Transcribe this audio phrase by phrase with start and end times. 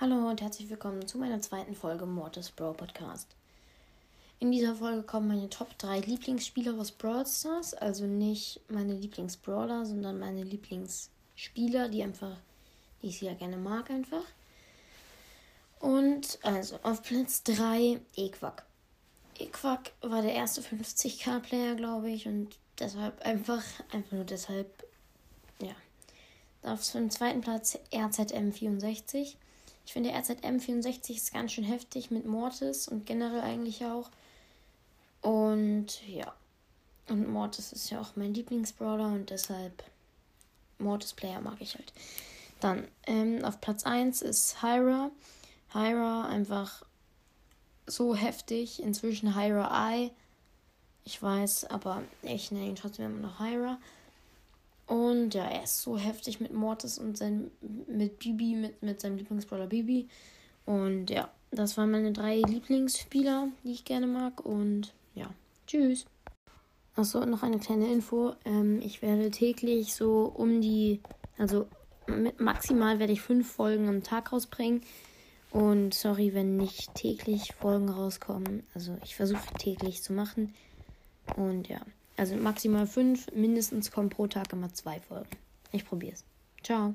[0.00, 3.28] Hallo und herzlich willkommen zu meiner zweiten Folge Mortis Brawl Podcast.
[4.40, 9.84] In dieser Folge kommen meine Top 3 Lieblingsspieler aus Brawl Stars, also nicht meine Lieblingsbrawler,
[9.84, 12.36] sondern meine Lieblingsspieler, die einfach,
[13.00, 14.24] die ich sehr gerne mag einfach.
[15.78, 18.64] Und also auf Platz 3 Equak.
[19.38, 23.62] Equak war der erste 50k Player, glaube ich, und deshalb einfach,
[23.92, 24.84] einfach nur deshalb,
[25.60, 25.76] ja.
[26.62, 29.36] Auf dem zweiten Platz RZM64.
[29.84, 34.10] Ich finde RZM64 ist ganz schön heftig mit Mortis und generell eigentlich auch.
[35.20, 36.32] Und ja.
[37.08, 39.82] Und Mortis ist ja auch mein Lieblingsbrawler und deshalb
[40.78, 41.92] Mortis Player mag ich halt.
[42.60, 45.10] Dann ähm, auf Platz 1 ist Hyra.
[45.72, 46.84] Hyra einfach
[47.86, 48.82] so heftig.
[48.82, 50.10] Inzwischen Hyra Eye.
[51.04, 53.78] Ich weiß, aber ich nenne ihn trotzdem immer noch Hyra.
[54.92, 57.50] Und ja, er ist so heftig mit Mortis und sein,
[57.86, 60.06] mit Bibi, mit, mit seinem Lieblingsbrawler Bibi.
[60.66, 64.44] Und ja, das waren meine drei Lieblingsspieler, die ich gerne mag.
[64.44, 65.30] Und ja,
[65.66, 66.04] tschüss.
[66.94, 68.34] Achso, noch eine kleine Info.
[68.44, 71.00] Ähm, ich werde täglich so um die,
[71.38, 71.68] also
[72.36, 74.82] maximal werde ich fünf Folgen am Tag rausbringen.
[75.52, 78.62] Und sorry, wenn nicht täglich Folgen rauskommen.
[78.74, 80.52] Also ich versuche täglich zu machen.
[81.34, 81.80] Und ja.
[82.22, 85.26] Also maximal fünf, mindestens kommen pro Tag immer zwei Folgen.
[85.72, 86.24] Ich probiere es.
[86.62, 86.94] Ciao.